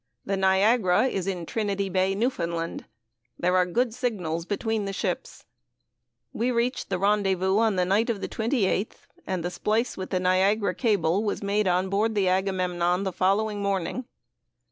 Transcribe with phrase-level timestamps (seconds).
[0.25, 2.85] The Niagara is in Trinity Bay, Newfoundland.
[3.37, 5.45] There are good signals between the ships.
[6.33, 10.19] We reached the rendezvous on the night of the 28th, and the splice with the
[10.19, 14.05] Niagara cable was made on board the Agamemnon the following morning.